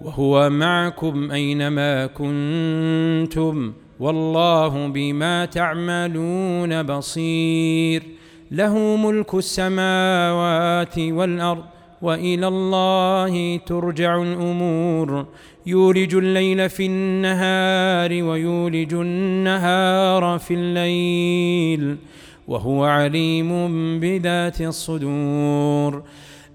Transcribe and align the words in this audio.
وهو 0.00 0.50
معكم 0.50 1.30
أينما 1.30 2.06
كنتم 2.06 3.72
والله 4.00 4.86
بما 4.88 5.44
تعملون 5.44 6.82
بصير. 6.82 8.02
له 8.50 8.96
ملك 8.96 9.34
السماوات 9.34 10.98
والأرض 10.98 11.64
وإلى 12.02 12.48
الله 12.48 13.56
ترجع 13.56 14.22
الأمور. 14.22 15.26
يولج 15.66 16.14
الليل 16.14 16.68
في 16.68 16.86
النهار 16.86 18.22
ويولج 18.22 18.94
النهار 18.94 20.38
في 20.38 20.54
الليل. 20.54 21.96
وهو 22.48 22.84
عليم 22.84 24.00
بذات 24.00 24.60
الصدور. 24.60 26.02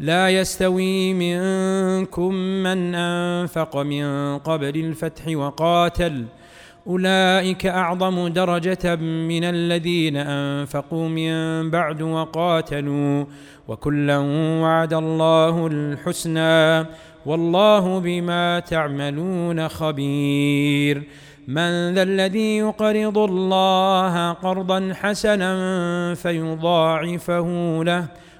لا 0.00 0.28
يستوي 0.30 1.14
منكم 1.14 2.34
من 2.34 2.94
أنفق 2.94 3.76
من 3.76 4.38
قبل 4.38 4.76
الفتح 4.76 5.36
وقاتل. 5.36 6.24
أولئك 6.86 7.66
أعظم 7.66 8.28
درجة 8.28 8.96
من 8.96 9.44
الذين 9.44 10.16
أنفقوا 10.16 11.08
من 11.08 11.70
بعد 11.70 12.02
وقاتلوا. 12.02 13.24
وكلا 13.68 14.18
وعد 14.62 14.94
الله 14.94 15.66
الحسنى. 15.66 16.86
والله 17.26 17.98
بما 17.98 18.60
تعملون 18.60 19.68
خبير. 19.68 21.02
من 21.48 21.94
ذا 21.94 22.02
الذي 22.02 22.56
يقرض 22.58 23.18
الله 23.18 24.32
قرضا 24.32 24.92
حسنا 24.94 26.14
فيضاعفه 26.14 27.80
له. 27.84 28.06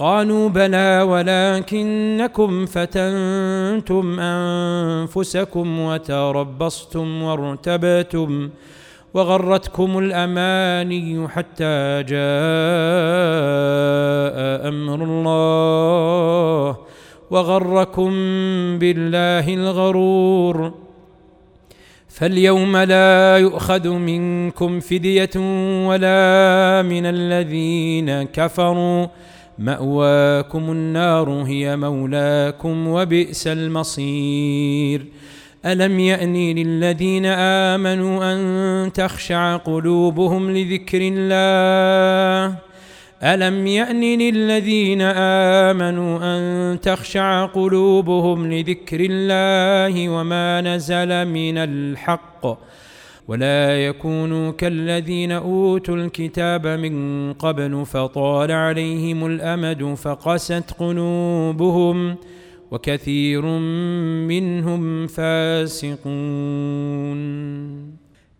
قالوا 0.00 0.48
بلى 0.48 1.02
ولكنكم 1.02 2.66
فتنتم 2.66 4.20
أنفسكم 4.20 5.80
وتربصتم 5.80 7.22
وارتبتم 7.22 8.50
وغرتكم 9.14 9.98
الأماني 9.98 11.28
حتى 11.28 12.02
جاء 12.08 12.20
أمر 14.68 15.04
الله 15.04 16.76
وغركم 17.30 18.10
بالله 18.78 19.54
الغرور 19.54 20.72
فاليوم 22.08 22.76
لا 22.76 23.38
يؤخذ 23.38 23.88
منكم 23.88 24.80
فدية 24.80 25.36
ولا 25.86 26.82
من 26.82 27.06
الذين 27.06 28.22
كفروا 28.22 29.06
مأواكم 29.60 30.70
النار 30.70 31.30
هي 31.30 31.76
مولاكم 31.76 32.88
وبئس 32.88 33.46
المصير. 33.46 35.06
ألم 35.66 36.00
يان 36.00 36.36
للذين 36.36 37.26
آمنوا 37.26 38.32
أن 38.32 38.92
تخشع 38.92 39.56
قلوبهم 39.56 40.50
لذكر 40.50 40.98
الله؟ 41.02 42.56
ألم 43.22 43.66
يان 43.66 44.00
للذين 44.00 45.02
آمنوا 45.70 46.18
أن 46.22 46.80
تخشع 46.80 47.46
قلوبهم 47.46 48.52
لذكر 48.52 49.00
الله 49.10 50.08
وما 50.08 50.60
نزل 50.60 51.24
من 51.28 51.58
الحق؟ 51.58 52.46
ولا 53.30 53.86
يكونوا 53.86 54.52
كالذين 54.52 55.32
أوتوا 55.32 55.96
الكتاب 55.96 56.66
من 56.66 57.32
قبل 57.32 57.86
فطال 57.86 58.52
عليهم 58.52 59.26
الأمد 59.26 59.94
فقست 59.94 60.74
قلوبهم 60.78 62.16
وكثير 62.70 63.42
منهم 64.26 65.06
فاسقون. 65.06 66.10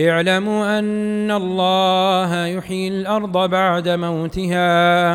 اعلموا 0.00 0.78
أن 0.78 1.30
الله 1.30 2.46
يحيي 2.46 2.88
الأرض 2.88 3.50
بعد 3.50 3.88
موتها. 3.88 5.14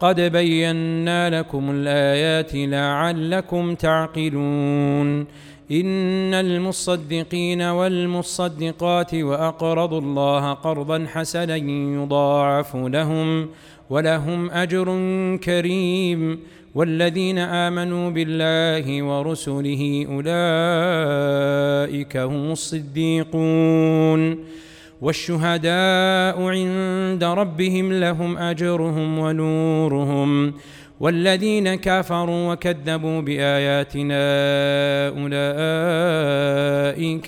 قد 0.00 0.20
بينا 0.20 1.40
لكم 1.40 1.70
الآيات 1.70 2.50
لعلكم 2.54 3.74
تعقلون. 3.74 5.26
إن 5.70 6.34
المصدقين 6.34 7.62
والمصدقات 7.62 9.14
وأقرضوا 9.14 10.00
الله 10.00 10.52
قرضا 10.52 11.06
حسنا 11.12 11.56
يضاعف 12.02 12.76
لهم 12.76 13.48
ولهم 13.90 14.50
أجر 14.50 14.86
كريم 15.36 16.40
والذين 16.74 17.38
آمنوا 17.38 18.10
بالله 18.10 19.02
ورسله 19.02 20.06
أولئك 20.08 20.26
هم 22.16 22.50
الصديقون 22.52 24.38
والشهداء 25.00 26.42
عند 26.42 27.24
ربهم 27.24 27.92
لهم 27.92 28.38
أجرهم 28.38 29.18
ونورهم 29.18 30.52
والذين 31.00 31.74
كفروا 31.74 32.52
وكذبوا 32.52 33.20
بآياتنا 33.20 34.18
أولئك 35.08 35.30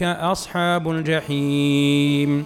أصحاب 0.02 0.90
الجحيم. 0.90 2.44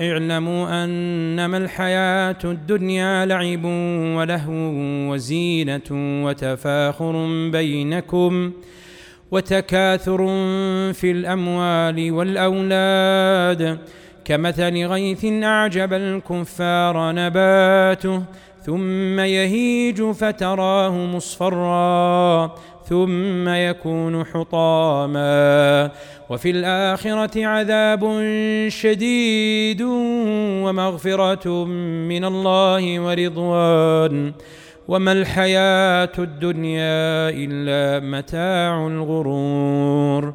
اعلموا 0.00 0.84
أنما 0.84 1.56
الحياة 1.56 2.38
الدنيا 2.44 3.26
لعب 3.26 3.64
ولهو 4.16 4.52
وزينة 5.12 5.90
وتفاخر 6.24 7.26
بينكم 7.50 8.52
وتكاثر 9.30 10.26
في 10.92 11.10
الأموال 11.10 12.12
والأولاد. 12.12 13.78
كمثل 14.24 14.86
غيث 14.86 15.24
أعجب 15.24 15.92
الكفار 15.92 17.12
نباته 17.12 18.22
ثم 18.66 19.20
يهيج 19.20 20.02
فتراه 20.02 20.90
مصفرا 20.90 22.54
ثم 22.88 23.48
يكون 23.48 24.24
حطاما. 24.24 25.90
وفي 26.30 26.50
الآخرة 26.50 27.46
عذاب 27.46 28.24
شديد 28.68 29.82
ومغفرة 30.62 31.64
من 32.08 32.24
الله 32.24 33.00
ورضوان. 33.00 34.32
وما 34.88 35.12
الحياة 35.12 36.12
الدنيا 36.18 37.30
إلا 37.30 38.06
متاع 38.06 38.86
الغرور. 38.86 40.34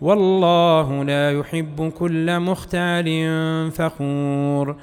والله 0.00 1.04
لا 1.04 1.32
يحب 1.32 1.92
كل 1.98 2.40
مختال 2.40 3.08
فخور. 3.70 4.76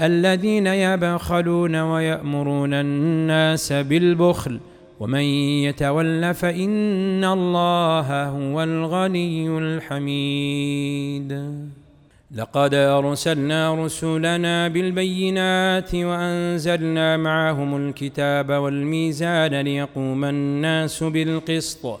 الذين 0.00 0.66
يبخلون 0.66 1.76
ويأمرون 1.76 2.74
الناس 2.74 3.72
بالبخل 3.72 4.60
ومن 5.00 5.20
يتول 5.64 6.34
فإن 6.34 7.24
الله 7.24 8.24
هو 8.28 8.62
الغني 8.62 9.58
الحميد. 9.58 11.32
لقد 12.36 12.74
أرسلنا 12.74 13.84
رسلنا 13.84 14.68
بالبينات 14.68 15.94
وأنزلنا 15.94 17.16
معهم 17.16 17.76
الكتاب 17.76 18.50
والميزان 18.50 19.60
ليقوم 19.60 20.24
الناس 20.24 21.02
بالقسط 21.02 22.00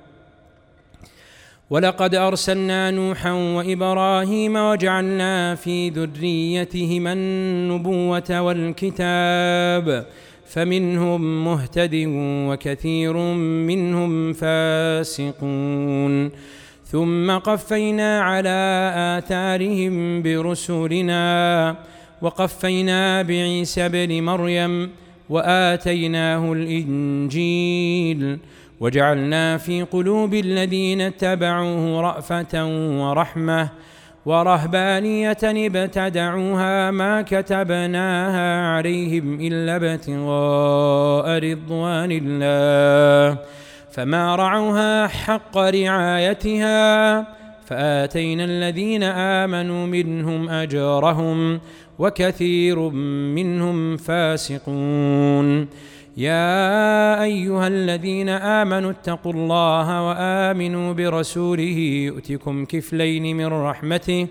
ولقد 1.71 2.15
أرسلنا 2.15 2.91
نوحا 2.91 3.31
وإبراهيم 3.31 4.55
وجعلنا 4.55 5.55
في 5.55 5.89
ذريتهما 5.89 7.13
النبوة 7.13 8.41
والكتاب 8.41 10.05
فمنهم 10.45 11.45
مهتد 11.45 12.03
وكثير 12.47 13.17
منهم 13.37 14.33
فاسقون 14.33 16.31
ثم 16.85 17.31
قفينا 17.31 18.21
على 18.21 18.91
آثارهم 19.17 20.21
برسلنا 20.21 21.75
وقفينا 22.21 23.21
بعيسى 23.21 23.85
ابن 23.85 24.23
مريم 24.23 24.89
وآتيناه 25.29 26.53
الإنجيل 26.53 28.39
وجعلنا 28.81 29.57
في 29.57 29.83
قلوب 29.83 30.33
الذين 30.33 31.01
اتبعوه 31.01 32.01
رأفة 32.01 32.65
ورحمة 33.01 33.69
ورهبانية 34.25 35.37
ابتدعوها 35.43 36.91
ما 36.91 37.21
كتبناها 37.21 38.67
عليهم 38.67 39.39
إلا 39.41 39.75
ابتغاء 39.75 41.39
رضوان 41.51 42.11
الله. 42.11 43.37
فما 43.91 44.35
رعوها 44.35 45.07
حق 45.07 45.57
رعايتها 45.57 47.21
فآتينا 47.65 48.45
الذين 48.45 49.03
آمنوا 49.03 49.85
منهم 49.87 50.49
أجرهم 50.49 51.59
وكثير 51.99 52.79
منهم 53.37 53.97
فاسقون. 53.97 55.67
يا 56.17 57.23
أيها 57.23 57.67
الذين 57.67 58.29
آمنوا 58.29 58.91
اتقوا 58.91 59.33
الله 59.33 60.07
وآمنوا 60.09 60.93
برسوله 60.93 61.77
يؤتكم 62.05 62.65
كفلين 62.65 63.37
من 63.37 63.45
رحمته 63.45 64.27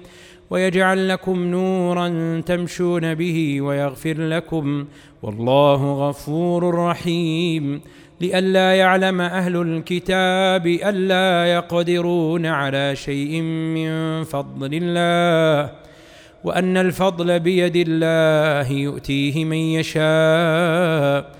ويجعل 0.50 1.08
لكم 1.08 1.42
نورا 1.42 2.40
تمشون 2.46 3.14
به 3.14 3.60
ويغفر 3.60 4.20
لكم 4.20 4.84
والله 5.22 6.08
غفور 6.08 6.74
رحيم 6.74 7.80
لئلا 8.20 8.74
يعلم 8.74 9.20
أهل 9.20 9.56
الكتاب 9.56 10.66
ألا 10.66 11.52
يقدرون 11.52 12.46
على 12.46 12.96
شيء 12.96 13.40
من 13.42 14.24
فضل 14.24 14.70
الله 14.72 15.72
وأن 16.44 16.76
الفضل 16.76 17.40
بيد 17.40 17.76
الله 17.76 18.72
يؤتيه 18.72 19.44
من 19.44 19.56
يشاء 19.56 21.39